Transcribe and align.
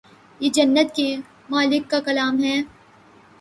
یہ 0.39 0.49
جنت 0.53 0.95
کے 0.95 1.05
مالک 1.49 1.89
کا 1.91 1.99
کلام 1.99 2.43
ہے 2.43 2.55